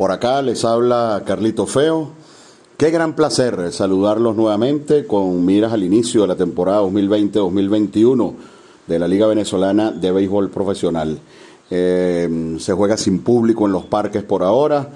Por 0.00 0.12
acá 0.12 0.40
les 0.40 0.64
habla 0.64 1.24
Carlito 1.26 1.66
Feo. 1.66 2.08
Qué 2.78 2.90
gran 2.90 3.14
placer 3.14 3.70
saludarlos 3.70 4.34
nuevamente 4.34 5.06
con 5.06 5.44
miras 5.44 5.74
al 5.74 5.84
inicio 5.84 6.22
de 6.22 6.28
la 6.28 6.36
temporada 6.36 6.80
2020-2021 6.84 8.34
de 8.86 8.98
la 8.98 9.06
Liga 9.06 9.26
Venezolana 9.26 9.90
de 9.92 10.10
Béisbol 10.10 10.48
Profesional. 10.48 11.18
Eh, 11.68 12.56
se 12.58 12.72
juega 12.72 12.96
sin 12.96 13.18
público 13.18 13.66
en 13.66 13.72
los 13.72 13.84
parques 13.84 14.22
por 14.22 14.42
ahora. 14.42 14.88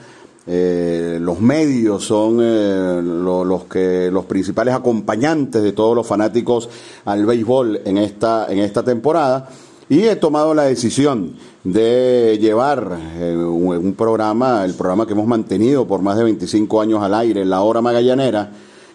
Eh, 0.46 1.18
los 1.20 1.38
medios 1.38 2.02
son 2.02 2.38
eh, 2.40 3.02
los 3.02 3.64
que 3.64 4.10
los 4.10 4.24
principales 4.24 4.72
acompañantes 4.72 5.62
de 5.62 5.72
todos 5.72 5.94
los 5.94 6.06
fanáticos 6.06 6.70
al 7.04 7.26
béisbol 7.26 7.82
en 7.84 7.98
esta 7.98 8.46
en 8.48 8.60
esta 8.60 8.82
temporada 8.82 9.50
y 9.88 10.04
he 10.04 10.16
tomado 10.16 10.54
la 10.54 10.64
decisión 10.64 11.34
de 11.62 12.38
llevar 12.40 12.98
eh, 13.16 13.36
un, 13.36 13.94
programa, 13.94 14.64
el 14.64 14.74
programa 14.74 15.06
que 15.06 15.12
hemos 15.12 15.26
mantenido 15.26 15.86
por 15.86 16.02
más 16.02 16.16
de 16.16 16.24
25 16.24 16.80
años 16.80 17.02
al 17.02 17.14
aire, 17.14 17.44
La 17.44 17.62
Hora 17.62 17.80
Magallanera, 17.80 18.50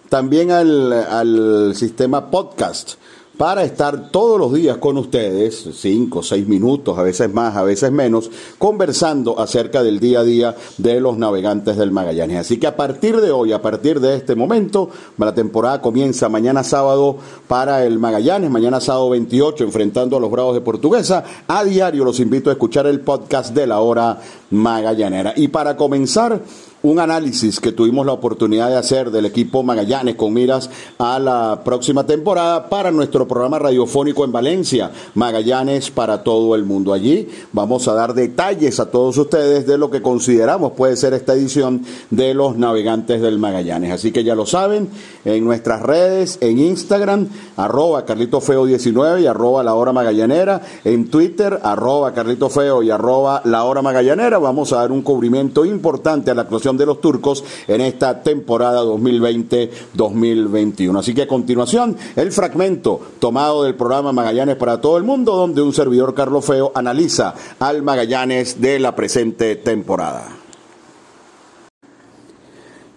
también 0.09 0.51
al, 0.51 0.91
al 0.91 1.75
sistema 1.75 2.31
podcast 2.31 2.93
para 3.39 3.63
estar 3.63 4.09
todos 4.09 4.37
los 4.37 4.53
días 4.53 4.75
con 4.79 4.97
ustedes, 4.97 5.69
cinco, 5.73 6.21
seis 6.21 6.45
minutos, 6.45 6.97
a 6.99 7.03
veces 7.03 7.33
más, 7.33 7.55
a 7.55 7.63
veces 7.63 7.89
menos, 7.89 8.29
conversando 8.57 9.39
acerca 9.39 9.81
del 9.81 10.01
día 10.01 10.19
a 10.19 10.23
día 10.25 10.55
de 10.77 10.99
los 10.99 11.17
navegantes 11.17 11.77
del 11.77 11.93
Magallanes. 11.93 12.37
Así 12.37 12.57
que 12.57 12.67
a 12.67 12.75
partir 12.75 13.21
de 13.21 13.31
hoy, 13.31 13.53
a 13.53 13.61
partir 13.61 14.01
de 14.01 14.17
este 14.17 14.35
momento, 14.35 14.89
la 15.17 15.33
temporada 15.33 15.79
comienza 15.79 16.27
mañana 16.27 16.65
sábado 16.65 17.15
para 17.47 17.85
el 17.85 17.97
Magallanes, 17.97 18.49
mañana 18.49 18.81
sábado 18.81 19.11
28, 19.11 19.63
enfrentando 19.63 20.17
a 20.17 20.19
los 20.19 20.31
Bravos 20.31 20.55
de 20.55 20.59
Portuguesa. 20.59 21.23
A 21.47 21.63
diario 21.63 22.03
los 22.03 22.19
invito 22.19 22.49
a 22.49 22.53
escuchar 22.53 22.87
el 22.87 22.99
podcast 22.99 23.55
de 23.55 23.67
la 23.67 23.79
hora 23.79 24.19
magallanera. 24.49 25.31
Y 25.37 25.47
para 25.47 25.77
comenzar, 25.77 26.41
un 26.81 26.99
análisis 26.99 27.59
que 27.59 27.71
tuvimos 27.71 28.05
la 28.05 28.13
oportunidad 28.13 28.69
de 28.69 28.77
hacer 28.77 29.11
del 29.11 29.25
equipo 29.25 29.63
Magallanes 29.63 30.15
con 30.15 30.33
miras 30.33 30.69
a 30.97 31.19
la 31.19 31.61
próxima 31.65 32.05
temporada 32.05 32.69
para 32.69 32.91
nuestro 32.91 33.27
programa 33.27 33.59
radiofónico 33.59 34.23
en 34.23 34.31
Valencia, 34.31 34.91
Magallanes 35.13 35.91
para 35.91 36.23
todo 36.23 36.55
el 36.55 36.63
mundo. 36.63 36.93
Allí 36.93 37.27
vamos 37.51 37.87
a 37.87 37.93
dar 37.93 38.13
detalles 38.13 38.79
a 38.79 38.89
todos 38.91 39.17
ustedes 39.17 39.67
de 39.67 39.77
lo 39.77 39.91
que 39.91 40.01
consideramos 40.01 40.73
puede 40.73 40.95
ser 40.95 41.13
esta 41.13 41.33
edición 41.33 41.83
de 42.09 42.33
los 42.33 42.57
navegantes 42.57 43.21
del 43.21 43.39
Magallanes. 43.39 43.91
Así 43.91 44.11
que 44.11 44.23
ya 44.23 44.35
lo 44.35 44.45
saben, 44.45 44.89
en 45.25 45.43
nuestras 45.43 45.81
redes, 45.81 46.37
en 46.41 46.59
Instagram, 46.59 47.27
arroba 47.57 48.05
carlitofeo19 48.05 49.21
y 49.21 49.27
arroba 49.27 49.63
la 49.63 49.73
hora 49.73 49.91
magallanera, 49.91 50.61
en 50.85 51.09
Twitter, 51.09 51.59
arroba 51.61 52.13
carlitofeo 52.13 52.83
y 52.83 52.91
arroba 52.91 53.41
la 53.43 53.65
hora 53.65 53.81
magallanera, 53.81 54.37
vamos 54.37 54.71
a 54.71 54.77
dar 54.77 54.91
un 54.91 55.01
cubrimiento 55.01 55.65
importante 55.65 56.31
a 56.31 56.35
la 56.35 56.43
actuación 56.43 56.68
de 56.77 56.85
los 56.85 57.01
turcos 57.01 57.43
en 57.67 57.81
esta 57.81 58.23
temporada 58.23 58.83
2020-2021. 58.83 60.99
Así 60.99 61.13
que 61.13 61.23
a 61.23 61.27
continuación, 61.27 61.97
el 62.15 62.31
fragmento 62.31 62.99
tomado 63.19 63.63
del 63.63 63.75
programa 63.75 64.11
Magallanes 64.11 64.55
para 64.55 64.81
todo 64.81 64.97
el 64.97 65.03
mundo, 65.03 65.35
donde 65.35 65.61
un 65.61 65.73
servidor 65.73 66.13
Carlos 66.13 66.45
Feo 66.45 66.71
analiza 66.75 67.33
al 67.59 67.81
Magallanes 67.81 68.61
de 68.61 68.79
la 68.79 68.95
presente 68.95 69.55
temporada. 69.55 70.27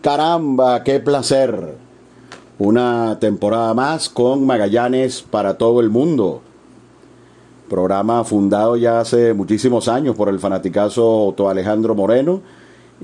Caramba, 0.00 0.82
qué 0.82 0.98
placer. 0.98 1.76
Una 2.58 3.18
temporada 3.20 3.72
más 3.72 4.08
con 4.08 4.44
Magallanes 4.44 5.22
para 5.22 5.56
todo 5.56 5.80
el 5.80 5.90
mundo. 5.90 6.42
Programa 7.68 8.22
fundado 8.24 8.76
ya 8.76 9.00
hace 9.00 9.32
muchísimos 9.32 9.88
años 9.88 10.14
por 10.14 10.28
el 10.28 10.38
fanaticazo 10.38 11.28
Otto 11.28 11.48
Alejandro 11.48 11.94
Moreno 11.94 12.42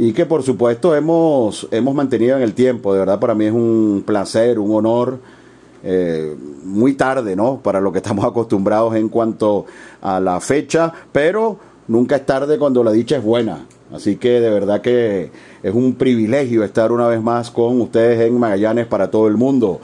y 0.01 0.13
que 0.13 0.27
por 0.27 0.45
supuesto 0.45 0.95
hemos, 0.95 1.67
hemos 1.73 1.93
mantenido 1.93 2.37
en 2.37 2.43
el 2.45 2.55
tiempo. 2.55 2.93
De 2.93 3.01
verdad 3.01 3.19
para 3.19 3.35
mí 3.35 3.47
es 3.47 3.53
un 3.53 4.05
placer, 4.07 4.59
un 4.59 4.75
honor. 4.75 5.19
Eh, 5.83 6.37
muy 6.65 6.95
tarde, 6.95 7.36
¿no? 7.36 7.59
Para 7.59 7.81
lo 7.81 7.92
que 7.92 7.98
estamos 7.98 8.25
acostumbrados 8.25 8.95
en 8.97 9.08
cuanto 9.08 9.67
a 10.01 10.19
la 10.19 10.41
fecha, 10.41 10.92
pero 11.13 11.58
nunca 11.87 12.17
es 12.17 12.27
tarde 12.27 12.58
cuando 12.58 12.83
la 12.83 12.92
dicha 12.92 13.17
es 13.17 13.23
buena. 13.23 13.67
Así 13.92 14.17
que 14.17 14.41
de 14.41 14.51
verdad 14.51 14.81
que 14.81 15.31
es 15.63 15.75
un 15.75 15.95
privilegio 15.95 16.63
estar 16.63 16.92
una 16.92 17.08
vez 17.08 17.23
más 17.23 17.51
con 17.51 17.81
ustedes 17.81 18.20
en 18.20 18.39
Magallanes 18.39 18.87
para 18.87 19.11
todo 19.11 19.29
el 19.29 19.37
mundo. 19.37 19.81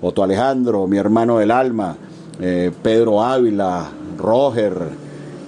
Otto 0.00 0.22
Alejandro, 0.22 0.86
mi 0.86 0.98
hermano 0.98 1.38
del 1.38 1.50
alma, 1.50 1.96
eh, 2.40 2.70
Pedro 2.82 3.22
Ávila, 3.22 3.90
Roger, 4.18 4.74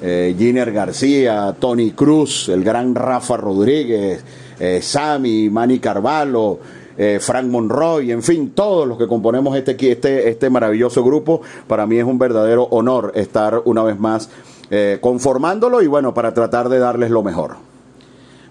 eh, 0.03 0.35
Giner 0.37 0.73
García, 0.73 1.55
Tony 1.59 1.93
Cruz, 1.93 2.49
el 2.49 2.65
gran 2.65 2.95
Rafa 2.95 3.37
Rodríguez, 3.37 4.25
eh, 4.59 4.81
Sammy, 4.83 5.49
Manny 5.51 5.79
Carvalho, 5.79 6.59
eh, 7.03 7.19
Frank 7.19 7.47
Monroy, 7.47 8.13
en 8.13 8.23
fin, 8.23 8.51
todos 8.51 8.87
los 8.87 8.99
que 8.99 9.07
componemos 9.07 9.57
este, 9.57 9.75
este, 9.91 10.29
este 10.29 10.51
maravilloso 10.51 11.03
grupo, 11.03 11.41
para 11.67 11.87
mí 11.87 11.99
es 11.99 12.05
un 12.05 12.19
verdadero 12.19 12.65
honor 12.65 13.13
estar 13.15 13.63
una 13.65 13.83
vez 13.83 13.99
más 13.99 14.29
eh, 14.71 14.99
conformándolo 15.01 15.81
y 15.81 15.87
bueno, 15.87 16.13
para 16.13 16.35
tratar 16.35 16.69
de 16.69 16.79
darles 16.79 17.11
lo 17.11 17.23
mejor. 17.23 17.57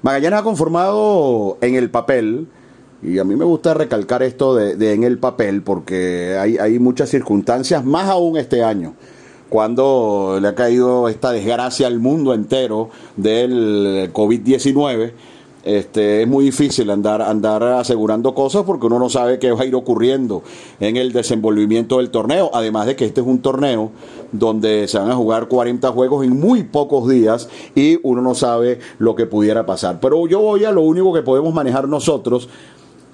Magallanes 0.01 0.39
ha 0.39 0.43
conformado 0.43 1.59
en 1.61 1.75
el 1.75 1.91
papel, 1.91 2.47
y 3.03 3.19
a 3.19 3.23
mí 3.23 3.35
me 3.35 3.45
gusta 3.45 3.75
recalcar 3.75 4.23
esto 4.23 4.55
de, 4.55 4.75
de 4.75 4.93
en 4.93 5.03
el 5.03 5.19
papel, 5.19 5.61
porque 5.61 6.35
hay, 6.39 6.57
hay 6.57 6.79
muchas 6.79 7.09
circunstancias, 7.09 7.85
más 7.85 8.09
aún 8.09 8.35
este 8.35 8.63
año 8.63 8.95
cuando 9.49 10.37
le 10.41 10.47
ha 10.47 10.55
caído 10.55 11.09
esta 11.09 11.31
desgracia 11.31 11.87
al 11.87 11.99
mundo 11.99 12.33
entero 12.33 12.89
del 13.17 14.11
COVID-19. 14.13 15.11
Este, 15.61 16.21
es 16.21 16.27
muy 16.27 16.45
difícil 16.45 16.89
andar, 16.89 17.21
andar 17.21 17.61
asegurando 17.63 18.33
cosas 18.33 18.63
porque 18.63 18.87
uno 18.87 18.97
no 18.97 19.09
sabe 19.09 19.39
qué 19.39 19.51
va 19.51 19.61
a 19.61 19.65
ir 19.65 19.75
ocurriendo 19.75 20.41
en 20.79 20.95
el 20.95 21.11
desenvolvimiento 21.11 21.97
del 21.97 22.11
torneo. 22.11 22.49
Además 22.53 22.85
de 22.85 22.95
que 22.95 23.05
este 23.05 23.21
es 23.21 23.27
un 23.27 23.41
torneo 23.41 23.91
donde 24.31 24.87
se 24.87 24.97
van 24.97 25.11
a 25.11 25.15
jugar 25.15 25.47
40 25.47 25.91
juegos 25.91 26.25
en 26.25 26.39
muy 26.39 26.63
pocos 26.63 27.09
días 27.09 27.49
y 27.75 27.99
uno 28.03 28.21
no 28.21 28.35
sabe 28.35 28.79
lo 28.99 29.15
que 29.15 29.25
pudiera 29.25 29.65
pasar. 29.65 29.99
Pero 29.99 30.27
yo 30.27 30.39
voy 30.39 30.63
a 30.63 30.71
lo 30.71 30.81
único 30.81 31.13
que 31.13 31.23
podemos 31.23 31.53
manejar 31.53 31.89
nosotros 31.89 32.47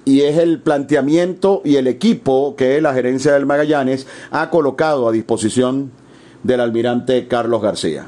y 0.05 0.21
es 0.21 0.37
el 0.37 0.61
planteamiento 0.61 1.61
y 1.65 1.77
el 1.77 1.87
equipo 1.87 2.55
que 2.55 2.79
la 2.79 2.93
gerencia 2.93 3.33
del 3.33 3.47
Magallanes 3.47 4.05
ha 4.29 4.51
colocado 4.51 5.09
a 5.09 5.11
disposición 5.11 5.91
del 6.45 6.59
almirante 6.59 7.27
Carlos 7.27 7.61
García. 7.61 8.05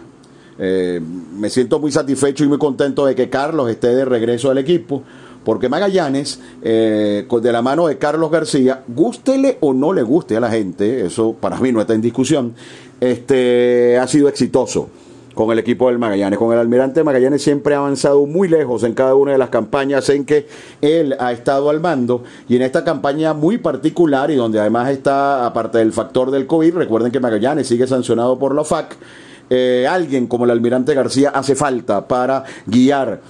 Eh, 0.59 1.01
me 1.01 1.49
siento 1.49 1.79
muy 1.79 1.91
satisfecho 1.91 2.43
y 2.43 2.47
muy 2.47 2.59
contento 2.59 3.05
de 3.05 3.15
que 3.15 3.29
Carlos 3.29 3.69
esté 3.69 3.95
de 3.95 4.05
regreso 4.05 4.51
al 4.51 4.59
equipo, 4.59 5.01
porque 5.43 5.69
Magallanes, 5.69 6.39
eh, 6.61 7.27
de 7.29 7.51
la 7.51 7.61
mano 7.63 7.87
de 7.87 7.97
Carlos 7.97 8.29
García, 8.29 8.83
gústele 8.87 9.57
o 9.61 9.73
no 9.73 9.91
le 9.91 10.03
guste 10.03 10.37
a 10.37 10.39
la 10.39 10.51
gente, 10.51 11.05
eso 11.05 11.33
para 11.33 11.59
mí 11.59 11.71
no 11.71 11.81
está 11.81 11.95
en 11.95 12.01
discusión, 12.01 12.53
este, 12.99 13.97
ha 13.97 14.07
sido 14.07 14.29
exitoso 14.29 14.89
con 15.37 15.51
el 15.51 15.59
equipo 15.59 15.87
del 15.87 15.99
Magallanes. 15.99 16.39
Con 16.39 16.51
el 16.51 16.59
almirante 16.59 17.03
Magallanes 17.03 17.43
siempre 17.43 17.75
ha 17.75 17.77
avanzado 17.77 18.25
muy 18.25 18.49
lejos 18.49 18.83
en 18.83 18.93
cada 18.93 19.13
una 19.13 19.31
de 19.31 19.37
las 19.37 19.49
campañas 19.49 20.09
en 20.09 20.25
que 20.25 20.47
él 20.81 21.15
ha 21.19 21.31
estado 21.31 21.69
al 21.69 21.79
mando 21.79 22.23
y 22.49 22.55
en 22.55 22.63
esta 22.63 22.83
campaña 22.83 23.33
muy 23.33 23.59
particular 23.59 24.31
y 24.31 24.35
donde 24.35 24.59
además 24.59 24.89
está, 24.89 25.45
aparte 25.45 25.77
del 25.77 25.93
factor 25.93 26.31
del 26.31 26.47
COVID, 26.47 26.75
recuerden 26.75 27.11
que 27.11 27.19
Magallanes 27.19 27.67
sigue 27.67 27.85
sancionado 27.85 28.39
por 28.39 28.55
la 28.55 28.63
FAC, 28.63 28.97
eh, 29.49 29.87
alguien 29.87 30.25
como 30.25 30.45
el 30.45 30.51
almirante 30.51 30.95
García 30.95 31.29
hace 31.29 31.55
falta 31.55 32.07
para 32.07 32.43
guiar 32.65 33.21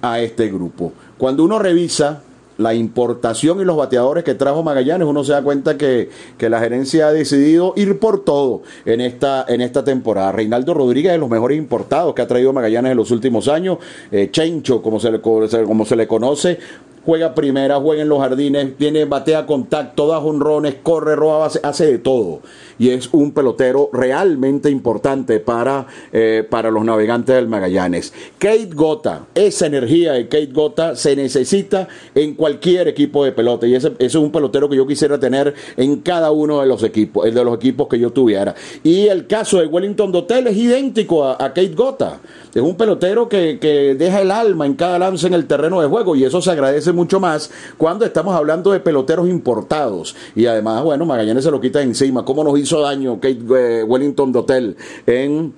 a 0.00 0.20
este 0.20 0.48
grupo. 0.48 0.94
Cuando 1.18 1.44
uno 1.44 1.58
revisa 1.58 2.22
la 2.60 2.74
importación 2.74 3.60
y 3.60 3.64
los 3.64 3.76
bateadores 3.76 4.22
que 4.22 4.34
trajo 4.34 4.62
Magallanes, 4.62 5.08
uno 5.08 5.24
se 5.24 5.32
da 5.32 5.42
cuenta 5.42 5.78
que, 5.78 6.10
que, 6.36 6.50
la 6.50 6.60
gerencia 6.60 7.08
ha 7.08 7.12
decidido 7.12 7.72
ir 7.74 7.98
por 7.98 8.22
todo 8.22 8.62
en 8.84 9.00
esta, 9.00 9.46
en 9.48 9.62
esta 9.62 9.82
temporada. 9.82 10.32
Reinaldo 10.32 10.74
Rodríguez 10.74 11.12
es 11.12 11.14
de 11.14 11.18
los 11.20 11.30
mejores 11.30 11.56
importados 11.56 12.14
que 12.14 12.20
ha 12.20 12.26
traído 12.26 12.52
Magallanes 12.52 12.90
en 12.90 12.98
los 12.98 13.10
últimos 13.10 13.48
años. 13.48 13.78
Eh, 14.12 14.28
Chencho, 14.30 14.82
como 14.82 15.00
se, 15.00 15.20
como 15.20 15.86
se 15.86 15.96
le 15.96 16.06
conoce, 16.06 16.58
juega 17.04 17.34
primera, 17.34 17.76
juega 17.76 18.02
en 18.02 18.08
los 18.08 18.20
jardines, 18.20 18.76
tiene 18.76 19.04
batea 19.04 19.46
contacto, 19.46 20.06
da 20.06 20.18
honrones, 20.18 20.76
corre, 20.82 21.16
roba, 21.16 21.48
hace 21.62 21.86
de 21.86 21.98
todo. 21.98 22.40
Y 22.78 22.90
es 22.90 23.10
un 23.12 23.32
pelotero 23.32 23.90
realmente 23.92 24.70
importante 24.70 25.38
para, 25.38 25.86
eh, 26.12 26.46
para 26.48 26.70
los 26.70 26.84
navegantes 26.84 27.34
del 27.34 27.46
Magallanes. 27.46 28.12
Kate 28.38 28.70
Gota, 28.74 29.26
esa 29.34 29.66
energía 29.66 30.12
de 30.12 30.28
Kate 30.28 30.52
Gota 30.52 30.96
se 30.96 31.14
necesita 31.14 31.88
en 32.14 32.34
cualquier 32.34 32.88
equipo 32.88 33.24
de 33.24 33.32
pelota. 33.32 33.66
Y 33.66 33.74
ese, 33.74 33.92
es 33.98 34.14
un 34.14 34.32
pelotero 34.32 34.68
que 34.68 34.76
yo 34.76 34.86
quisiera 34.86 35.20
tener 35.20 35.54
en 35.76 35.96
cada 36.00 36.30
uno 36.30 36.60
de 36.60 36.66
los 36.66 36.82
equipos, 36.82 37.24
de 37.24 37.44
los 37.44 37.54
equipos 37.54 37.86
que 37.88 37.98
yo 37.98 38.12
tuviera. 38.12 38.54
Y 38.82 39.08
el 39.08 39.26
caso 39.26 39.58
de 39.58 39.66
Wellington 39.66 40.10
Dotel 40.10 40.46
es 40.46 40.56
idéntico 40.56 41.24
a, 41.24 41.32
a 41.32 41.48
Kate 41.48 41.74
Gota. 41.74 42.20
Es 42.54 42.62
un 42.62 42.76
pelotero 42.76 43.28
que, 43.28 43.58
que 43.60 43.94
deja 43.94 44.22
el 44.22 44.30
alma 44.30 44.64
en 44.64 44.74
cada 44.74 44.98
lance 44.98 45.26
en 45.26 45.34
el 45.34 45.46
terreno 45.46 45.80
de 45.80 45.86
juego 45.86 46.16
y 46.16 46.24
eso 46.24 46.40
se 46.40 46.50
agradece 46.50 46.89
mucho 46.92 47.20
más 47.20 47.50
cuando 47.76 48.04
estamos 48.04 48.34
hablando 48.34 48.72
de 48.72 48.80
peloteros 48.80 49.28
importados. 49.28 50.16
Y 50.34 50.46
además, 50.46 50.82
bueno, 50.82 51.06
Magallanes 51.06 51.44
se 51.44 51.50
lo 51.50 51.60
quita 51.60 51.82
encima. 51.82 52.24
¿Cómo 52.24 52.44
nos 52.44 52.58
hizo 52.58 52.80
daño 52.80 53.16
Kate 53.20 53.40
eh, 53.56 53.84
Wellington 53.84 54.32
Dotel 54.32 54.76
en 55.06 55.52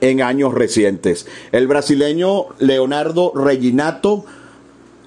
en 0.00 0.20
años 0.20 0.52
recientes. 0.52 1.26
El 1.52 1.66
brasileño 1.66 2.46
Leonardo 2.58 3.32
Reginato 3.34 4.26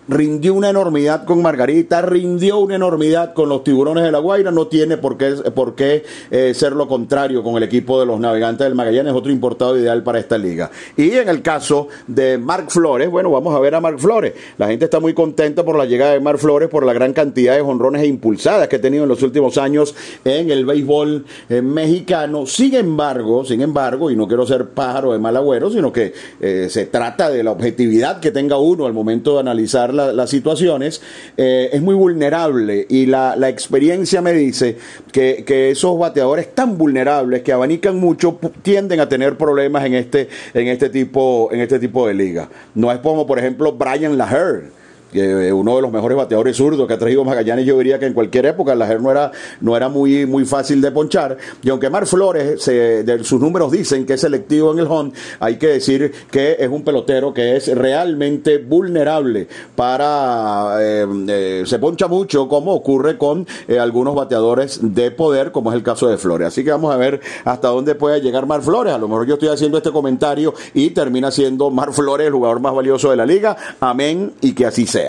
rindió 0.07 0.53
una 0.53 0.69
enormidad 0.69 1.25
con 1.25 1.41
Margarita, 1.41 2.01
rindió 2.01 2.59
una 2.59 2.75
enormidad 2.75 3.33
con 3.33 3.49
los 3.49 3.63
tiburones 3.63 4.03
de 4.03 4.11
la 4.11 4.19
Guaira, 4.19 4.51
no 4.51 4.67
tiene 4.67 4.97
por 4.97 5.17
qué, 5.17 5.31
por 5.53 5.75
qué 5.75 6.03
eh, 6.31 6.53
ser 6.53 6.73
lo 6.73 6.87
contrario 6.87 7.43
con 7.43 7.55
el 7.57 7.63
equipo 7.63 7.99
de 7.99 8.05
los 8.05 8.19
navegantes 8.19 8.65
del 8.65 8.75
Magallanes, 8.75 9.13
otro 9.13 9.31
importado 9.31 9.77
ideal 9.77 10.03
para 10.03 10.19
esta 10.19 10.37
liga. 10.37 10.71
Y 10.95 11.11
en 11.11 11.29
el 11.29 11.41
caso 11.41 11.87
de 12.07 12.37
Marc 12.37 12.69
Flores, 12.69 13.09
bueno, 13.09 13.31
vamos 13.31 13.55
a 13.55 13.59
ver 13.59 13.75
a 13.75 13.81
Marc 13.81 13.99
Flores. 13.99 14.33
La 14.57 14.67
gente 14.67 14.85
está 14.85 14.99
muy 14.99 15.13
contenta 15.13 15.63
por 15.63 15.77
la 15.77 15.85
llegada 15.85 16.13
de 16.13 16.19
Marc 16.19 16.39
Flores, 16.39 16.69
por 16.69 16.85
la 16.85 16.93
gran 16.93 17.13
cantidad 17.13 17.55
de 17.55 17.61
honrones 17.61 18.03
e 18.03 18.07
impulsadas 18.07 18.67
que 18.67 18.77
ha 18.77 18.81
tenido 18.81 19.03
en 19.03 19.09
los 19.09 19.21
últimos 19.23 19.57
años 19.57 19.95
en 20.23 20.51
el 20.51 20.65
béisbol 20.65 21.25
eh, 21.49 21.61
mexicano. 21.61 22.45
Sin 22.45 22.75
embargo, 22.75 23.43
sin 23.45 23.61
embargo, 23.61 24.09
y 24.11 24.15
no 24.15 24.27
quiero 24.27 24.45
ser 24.45 24.69
pájaro 24.69 25.13
de 25.13 25.19
mal 25.19 25.35
agüero, 25.35 25.69
sino 25.69 25.91
que 25.91 26.13
eh, 26.39 26.67
se 26.69 26.85
trata 26.85 27.29
de 27.29 27.43
la 27.43 27.51
objetividad 27.51 28.19
que 28.19 28.31
tenga 28.31 28.57
uno 28.57 28.85
al 28.85 28.93
momento 28.93 29.33
de 29.33 29.39
analizar 29.41 29.93
las 29.97 30.29
situaciones, 30.29 31.01
eh, 31.35 31.69
es 31.73 31.81
muy 31.81 31.95
vulnerable 31.95 32.85
y 32.89 33.05
la, 33.05 33.35
experiencia 33.49 34.21
me 34.21 34.33
dice 34.33 34.77
que, 35.11 35.45
esos 35.71 35.97
bateadores 35.97 36.53
tan 36.53 36.77
vulnerables 36.77 37.41
que 37.41 37.51
abanican 37.51 37.97
mucho 37.97 38.39
tienden 38.61 38.99
a 38.99 39.09
tener 39.09 39.37
problemas 39.37 39.85
en 39.85 39.95
este, 39.95 40.29
en 40.53 40.67
este, 40.67 40.89
tipo, 40.89 41.49
en 41.51 41.59
este 41.61 41.79
tipo 41.79 42.07
de 42.07 42.13
liga. 42.13 42.49
No 42.75 42.91
es 42.91 42.99
como, 42.99 43.25
por 43.25 43.39
ejemplo, 43.39 43.73
Brian 43.73 44.17
Laher 44.17 44.77
eh, 45.19 45.53
uno 45.53 45.75
de 45.75 45.81
los 45.81 45.91
mejores 45.91 46.17
bateadores 46.17 46.57
zurdos 46.57 46.87
que 46.87 46.93
ha 46.93 46.97
traído 46.97 47.23
Magallanes, 47.23 47.65
yo 47.65 47.77
diría 47.77 47.99
que 47.99 48.05
en 48.05 48.13
cualquier 48.13 48.45
época 48.47 48.75
la 48.75 48.87
no 48.97 49.11
era, 49.11 49.31
no 49.61 49.75
era 49.75 49.89
muy, 49.89 50.25
muy 50.25 50.45
fácil 50.45 50.81
de 50.81 50.91
ponchar. 50.91 51.37
Y 51.61 51.69
aunque 51.69 51.89
Mar 51.89 52.05
Flores, 52.07 52.65
de, 52.65 53.19
sus 53.23 53.39
números 53.39 53.71
dicen 53.71 54.05
que 54.05 54.13
es 54.13 54.21
selectivo 54.21 54.71
en 54.71 54.79
el 54.79 54.87
home, 54.87 55.11
hay 55.39 55.57
que 55.57 55.67
decir 55.67 56.11
que 56.31 56.57
es 56.59 56.69
un 56.69 56.83
pelotero 56.83 57.33
que 57.33 57.55
es 57.55 57.67
realmente 57.75 58.57
vulnerable 58.57 59.47
para. 59.75 60.77
Eh, 60.79 61.07
eh, 61.27 61.63
se 61.65 61.79
poncha 61.79 62.07
mucho, 62.07 62.47
como 62.47 62.73
ocurre 62.73 63.17
con 63.17 63.45
algunos 63.79 64.15
bateadores 64.15 64.79
de 64.81 65.11
poder, 65.11 65.51
como 65.51 65.71
es 65.71 65.75
el 65.75 65.83
caso 65.83 66.07
de 66.07 66.17
Flores. 66.17 66.47
Así 66.47 66.63
que 66.63 66.71
vamos 66.71 66.93
a 66.93 66.97
ver 66.97 67.19
hasta 67.43 67.67
dónde 67.67 67.95
puede 67.95 68.21
llegar 68.21 68.45
Mar 68.45 68.61
Flores. 68.61 68.93
A 68.93 68.97
lo 68.97 69.07
mejor 69.07 69.27
yo 69.27 69.33
estoy 69.35 69.49
haciendo 69.49 69.77
este 69.77 69.91
comentario 69.91 70.53
y 70.73 70.91
termina 70.91 71.31
siendo 71.31 71.69
Mar 71.69 71.93
Flores 71.93 72.27
el 72.27 72.33
jugador 72.33 72.59
más 72.59 72.73
valioso 72.73 73.11
de 73.11 73.17
la 73.17 73.25
liga. 73.25 73.55
Amén 73.79 74.33
y 74.41 74.53
que 74.53 74.65
así 74.65 74.85
sea. 74.85 75.06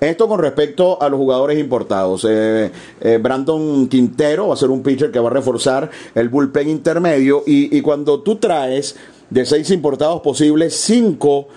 Esto 0.00 0.28
con 0.28 0.40
respecto 0.40 1.00
a 1.00 1.08
los 1.08 1.18
jugadores 1.18 1.58
importados. 1.58 2.26
Eh, 2.28 2.70
eh, 3.00 3.18
Brandon 3.20 3.86
Quintero 3.86 4.48
va 4.48 4.54
a 4.54 4.56
ser 4.56 4.70
un 4.70 4.82
pitcher 4.82 5.10
que 5.10 5.18
va 5.18 5.28
a 5.28 5.32
reforzar 5.32 5.90
el 6.14 6.28
bullpen 6.30 6.68
intermedio 6.70 7.42
y, 7.46 7.80
cuando 7.82 8.20
tú 8.20 8.36
traes 8.36 8.96
de 9.28 9.44
seis 9.44 9.70
importados 9.70 10.22
posibles, 10.22 10.74
cinco 10.74 11.48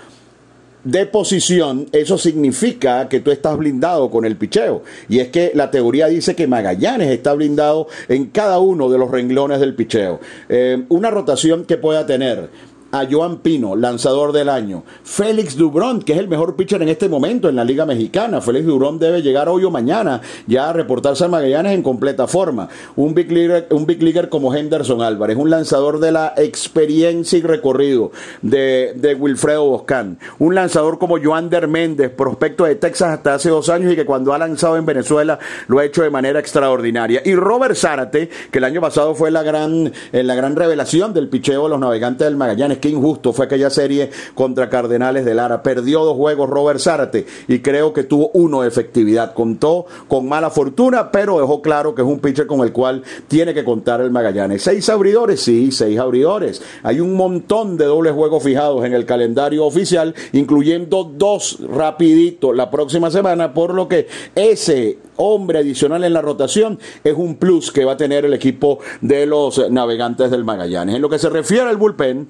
de 0.84 1.06
posición, 1.06 1.88
eso 1.94 2.18
significa 2.18 3.08
que 3.08 3.22
tú 3.22 3.32
estás 3.32 3.58
blindado 3.58 4.12
con 4.12 4.26
el 4.26 4.36
picheo. 4.36 4.84
Y 5.08 5.20
es 5.20 5.30
que 5.30 5.52
la 5.56 5.72
teoría 5.72 6.08
dice 6.08 6.36
que 6.36 6.46
Magallanes 6.46 7.10
está 7.10 7.34
blindado 7.34 7.88
en 8.10 8.26
cada 8.26 8.60
uno 8.60 8.90
de 8.90 8.98
los 8.98 9.10
renglones 9.10 9.62
del 9.62 9.76
picheo. 9.76 10.20
Eh, 10.50 10.84
una 10.90 11.10
rotación 11.10 11.64
que 11.64 11.78
pueda 11.78 12.06
tener 12.06 12.50
a 12.94 13.08
Joan 13.10 13.38
Pino, 13.38 13.76
lanzador 13.76 14.32
del 14.32 14.50
año. 14.50 14.84
Félix 15.04 15.58
Dubrón, 15.58 16.04
que 16.04 16.14
es 16.14 16.20
el 16.20 16.28
mejor 16.28 16.56
pitcher 16.56 16.80
en 16.84 16.90
este 16.90 17.10
momento 17.10 17.50
en 17.50 17.56
la 17.56 17.64
Liga 17.64 17.88
Mexicana. 17.88 18.40
Félix 18.40 18.68
Dubrón 18.68 19.00
debe 19.00 19.24
llegar 19.24 19.50
hoy 19.50 19.64
o 19.64 19.72
mañana 19.72 20.22
ya 20.46 20.70
a 20.70 20.74
reportarse 20.74 21.26
a 21.26 21.28
Magallanes 21.28 21.74
en 21.74 21.82
completa 21.82 22.28
forma. 22.28 22.70
Un 22.96 23.16
big 23.16 23.32
leaguer, 23.32 23.66
un 23.72 23.88
big 23.88 24.04
leaguer 24.04 24.30
como 24.30 24.54
Henderson 24.54 25.02
Álvarez, 25.02 25.38
un 25.38 25.50
lanzador 25.50 26.00
de 26.00 26.12
la 26.12 26.36
experiencia 26.38 27.40
y 27.40 27.42
recorrido 27.42 28.12
de, 28.44 29.18
Wilfredo 29.20 29.66
Boscán. 29.66 30.20
Un 30.38 30.54
lanzador 30.54 31.00
como 31.00 31.18
Joander 31.20 31.68
Méndez, 31.68 32.12
prospecto 32.12 32.66
de 32.66 32.76
Texas 32.76 33.10
hasta 33.10 33.34
hace 33.34 33.50
dos 33.50 33.70
años 33.70 33.92
y 33.92 33.96
que 33.96 34.06
cuando 34.06 34.34
ha 34.34 34.38
lanzado 34.38 34.78
en 34.78 34.86
Venezuela 34.86 35.40
lo 35.68 35.80
ha 35.80 35.86
hecho 35.86 36.04
de 36.04 36.12
manera 36.12 36.40
extraordinaria. 36.40 37.24
Y 37.26 37.34
Robert 37.34 37.76
Zárate, 37.76 38.30
que 38.52 38.60
el 38.60 38.66
año 38.66 38.82
pasado 38.82 39.16
fue 39.16 39.32
la 39.32 39.42
gran, 39.42 39.92
eh, 40.12 40.22
la 40.22 40.36
gran 40.36 40.56
revelación 40.56 41.12
del 41.12 41.28
picheo 41.28 41.64
de 41.64 41.70
los 41.70 41.80
navegantes 41.80 42.28
del 42.28 42.36
Magallanes 42.36 42.83
qué 42.84 42.90
injusto 42.90 43.32
fue 43.32 43.46
aquella 43.46 43.70
serie 43.70 44.10
contra 44.36 44.70
Cardenales 44.70 45.24
de 45.24 45.34
Lara. 45.34 45.64
Perdió 45.64 46.04
dos 46.04 46.18
juegos 46.18 46.50
Robert 46.50 46.82
Zárate 46.82 47.26
y 47.48 47.60
creo 47.60 47.94
que 47.94 48.04
tuvo 48.04 48.30
uno 48.34 48.62
de 48.62 48.68
efectividad. 48.68 49.34
Contó 49.34 49.86
con 50.10 50.28
mala 50.28 50.50
fortuna, 50.50 51.10
pero 51.10 51.40
dejó 51.40 51.62
claro 51.62 51.96
que 51.96 52.02
es 52.02 52.08
un 52.08 52.20
pitcher 52.20 52.46
con 52.46 52.60
el 52.60 52.74
cual 52.74 53.02
tiene 53.30 53.54
que 53.54 53.64
contar 53.64 54.02
el 54.02 54.12
Magallanes. 54.12 54.64
¿Seis 54.64 54.90
abridores? 54.90 55.40
Sí, 55.40 55.72
seis 55.72 55.98
abridores. 55.98 56.62
Hay 56.84 57.00
un 57.00 57.14
montón 57.14 57.78
de 57.78 57.86
dobles 57.86 58.12
juegos 58.12 58.44
fijados 58.44 58.84
en 58.84 58.94
el 58.94 59.06
calendario 59.06 59.66
oficial, 59.66 60.14
incluyendo 60.34 61.06
dos 61.06 61.60
rapidito 61.66 62.52
la 62.52 62.70
próxima 62.70 63.10
semana, 63.12 63.54
por 63.54 63.74
lo 63.74 63.88
que 63.88 64.10
ese 64.36 64.98
hombre 65.16 65.60
adicional 65.60 66.04
en 66.04 66.12
la 66.12 66.22
rotación 66.22 66.80
es 67.06 67.14
un 67.16 67.36
plus 67.36 67.72
que 67.72 67.86
va 67.86 67.94
a 67.94 67.98
tener 67.98 68.26
el 68.26 68.34
equipo 68.34 68.80
de 69.00 69.26
los 69.26 69.72
navegantes 69.72 70.30
del 70.32 70.44
Magallanes. 70.44 70.96
En 70.96 71.02
lo 71.02 71.08
que 71.08 71.20
se 71.20 71.30
refiere 71.30 71.70
al 71.70 71.78
bullpen, 71.78 72.28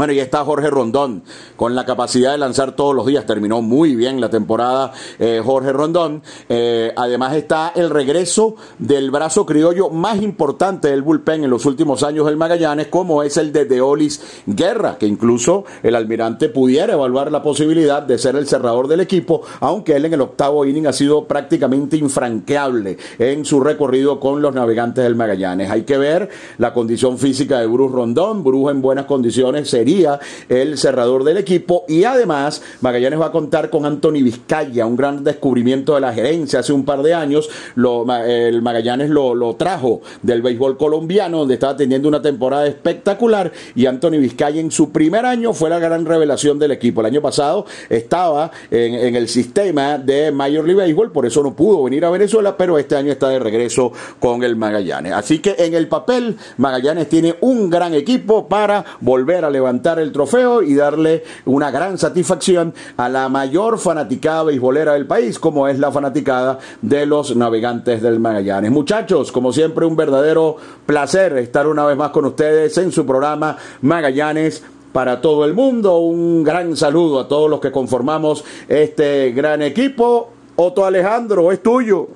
bueno, 0.00 0.14
y 0.14 0.18
está 0.18 0.46
Jorge 0.46 0.70
Rondón, 0.70 1.24
con 1.56 1.74
la 1.74 1.84
capacidad 1.84 2.32
de 2.32 2.38
lanzar 2.38 2.74
todos 2.74 2.96
los 2.96 3.04
días. 3.04 3.26
Terminó 3.26 3.60
muy 3.60 3.94
bien 3.94 4.18
la 4.18 4.30
temporada 4.30 4.92
eh, 5.18 5.42
Jorge 5.44 5.74
Rondón. 5.74 6.22
Eh, 6.48 6.90
además 6.96 7.36
está 7.36 7.74
el 7.76 7.90
regreso 7.90 8.56
del 8.78 9.10
brazo 9.10 9.44
criollo 9.44 9.90
más 9.90 10.22
importante 10.22 10.88
del 10.88 11.02
bullpen 11.02 11.44
en 11.44 11.50
los 11.50 11.66
últimos 11.66 12.02
años 12.02 12.24
del 12.24 12.38
Magallanes, 12.38 12.86
como 12.86 13.22
es 13.22 13.36
el 13.36 13.52
de 13.52 13.66
Deolis 13.66 14.22
Guerra, 14.46 14.96
que 14.96 15.06
incluso 15.06 15.66
el 15.82 15.94
almirante 15.94 16.48
pudiera 16.48 16.94
evaluar 16.94 17.30
la 17.30 17.42
posibilidad 17.42 18.02
de 18.02 18.16
ser 18.16 18.36
el 18.36 18.48
cerrador 18.48 18.88
del 18.88 19.00
equipo, 19.00 19.42
aunque 19.60 19.96
él 19.96 20.06
en 20.06 20.14
el 20.14 20.22
octavo 20.22 20.64
inning 20.64 20.86
ha 20.86 20.94
sido 20.94 21.26
prácticamente 21.26 21.98
infranqueable 21.98 22.96
en 23.18 23.44
su 23.44 23.60
recorrido 23.60 24.18
con 24.18 24.40
los 24.40 24.54
navegantes 24.54 25.04
del 25.04 25.14
Magallanes. 25.14 25.70
Hay 25.70 25.82
que 25.82 25.98
ver 25.98 26.30
la 26.56 26.72
condición 26.72 27.18
física 27.18 27.60
de 27.60 27.66
Bruce 27.66 27.94
Rondón. 27.94 28.42
Bruce 28.42 28.70
en 28.70 28.80
buenas 28.80 29.04
condiciones 29.04 29.68
sería 29.68 29.89
el 30.48 30.78
cerrador 30.78 31.24
del 31.24 31.38
equipo 31.38 31.84
y 31.88 32.04
además 32.04 32.62
Magallanes 32.80 33.20
va 33.20 33.26
a 33.26 33.32
contar 33.32 33.70
con 33.70 33.84
Anthony 33.84 34.22
Vizcaya, 34.22 34.86
un 34.86 34.96
gran 34.96 35.24
descubrimiento 35.24 35.94
de 35.94 36.00
la 36.00 36.12
gerencia 36.12 36.60
hace 36.60 36.72
un 36.72 36.84
par 36.84 37.02
de 37.02 37.14
años. 37.14 37.48
el 37.76 38.62
Magallanes 38.62 39.10
lo, 39.10 39.56
trajo 39.56 40.00
del 40.22 40.42
béisbol 40.42 40.76
colombiano 40.76 41.38
donde 41.38 41.54
estaba 41.54 41.76
teniendo 41.76 42.08
una 42.08 42.22
temporada 42.22 42.66
espectacular 42.66 43.52
y 43.74 43.86
Anthony 43.86 44.18
Vizcaya 44.18 44.60
en 44.60 44.70
su 44.70 44.90
primer 44.90 45.26
año 45.26 45.52
fue 45.52 45.70
la 45.70 45.78
gran 45.78 46.04
revelación 46.04 46.58
del 46.58 46.70
equipo. 46.70 47.00
El 47.00 47.08
año 47.08 47.20
pasado 47.20 47.66
estaba 47.88 48.50
en, 48.70 48.94
en 48.94 49.16
el 49.16 49.28
sistema 49.28 49.98
de 49.98 50.30
Major 50.30 50.64
League 50.64 50.80
Baseball, 50.80 51.10
por 51.10 51.26
eso 51.26 51.42
no 51.42 51.54
pudo 51.54 51.82
venir 51.84 52.04
a 52.04 52.10
Venezuela, 52.10 52.56
pero 52.56 52.78
este 52.78 52.96
año 52.96 53.10
está 53.12 53.28
de 53.28 53.38
regreso 53.38 53.92
con 54.18 54.42
el 54.44 54.56
Magallanes. 54.56 55.12
Así 55.12 55.40
que 55.40 55.56
en 55.58 55.74
el 55.74 55.88
papel 55.88 56.36
Magallanes 56.56 57.08
tiene 57.08 57.34
un 57.40 57.68
gran 57.70 57.94
equipo 57.94 58.48
para 58.48 58.84
volver 59.00 59.44
a 59.44 59.50
levantar 59.50 59.79
el 59.82 60.12
trofeo 60.12 60.62
y 60.62 60.74
darle 60.74 61.24
una 61.46 61.70
gran 61.70 61.98
satisfacción 61.98 62.74
a 62.96 63.08
la 63.08 63.28
mayor 63.28 63.78
fanaticada 63.78 64.44
beisbolera 64.44 64.92
del 64.92 65.06
país, 65.06 65.38
como 65.38 65.68
es 65.68 65.78
la 65.78 65.90
fanaticada 65.90 66.58
de 66.82 67.06
los 67.06 67.34
navegantes 67.34 68.02
del 68.02 68.20
Magallanes. 68.20 68.70
Muchachos, 68.70 69.32
como 69.32 69.52
siempre, 69.52 69.86
un 69.86 69.96
verdadero 69.96 70.56
placer 70.86 71.36
estar 71.38 71.66
una 71.66 71.84
vez 71.86 71.96
más 71.96 72.10
con 72.10 72.24
ustedes 72.26 72.76
en 72.78 72.92
su 72.92 73.06
programa 73.06 73.56
Magallanes 73.82 74.62
para 74.92 75.20
todo 75.20 75.44
el 75.44 75.54
mundo. 75.54 75.98
Un 75.98 76.44
gran 76.44 76.76
saludo 76.76 77.20
a 77.20 77.28
todos 77.28 77.48
los 77.48 77.60
que 77.60 77.72
conformamos 77.72 78.44
este 78.68 79.32
gran 79.32 79.62
equipo. 79.62 80.30
Otto 80.56 80.84
Alejandro, 80.84 81.52
es 81.52 81.62
tuyo. 81.62 82.08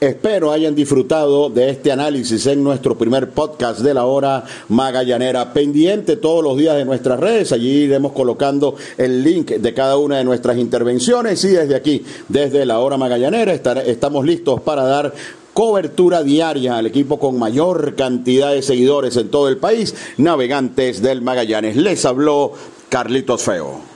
Espero 0.00 0.50
hayan 0.50 0.74
disfrutado 0.74 1.50
de 1.50 1.68
este 1.68 1.92
análisis 1.92 2.46
en 2.46 2.64
nuestro 2.64 2.96
primer 2.96 3.28
podcast 3.32 3.80
de 3.80 3.92
la 3.92 4.06
hora 4.06 4.44
magallanera. 4.70 5.52
Pendiente 5.52 6.16
todos 6.16 6.42
los 6.42 6.56
días 6.56 6.74
de 6.76 6.86
nuestras 6.86 7.20
redes, 7.20 7.52
allí 7.52 7.82
iremos 7.82 8.12
colocando 8.12 8.76
el 8.96 9.22
link 9.22 9.50
de 9.50 9.74
cada 9.74 9.98
una 9.98 10.16
de 10.16 10.24
nuestras 10.24 10.56
intervenciones 10.56 11.44
y 11.44 11.48
desde 11.48 11.74
aquí, 11.74 12.02
desde 12.28 12.64
la 12.64 12.78
hora 12.78 12.96
magallanera, 12.96 13.52
estamos 13.52 14.24
listos 14.24 14.62
para 14.62 14.84
dar 14.84 15.12
cobertura 15.52 16.22
diaria 16.22 16.78
al 16.78 16.86
equipo 16.86 17.18
con 17.18 17.38
mayor 17.38 17.94
cantidad 17.94 18.52
de 18.52 18.62
seguidores 18.62 19.18
en 19.18 19.28
todo 19.28 19.50
el 19.50 19.58
país, 19.58 19.94
Navegantes 20.16 21.02
del 21.02 21.20
Magallanes. 21.20 21.76
Les 21.76 22.06
habló 22.06 22.52
Carlitos 22.88 23.42
Feo. 23.42 23.89